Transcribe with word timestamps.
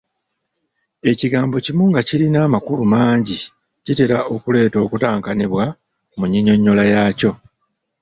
Ekigambo 1.11 1.55
kimu 1.65 1.83
nga 1.89 2.01
kirina 2.07 2.39
amakulu 2.47 2.81
mangi 2.93 3.37
kitera 3.83 4.17
okuleeta 4.35 4.77
okutankanibwa 4.85 5.65
mu 6.17 6.23
nnyinnyonnyola 6.25 6.83
yaakyo. 6.91 7.31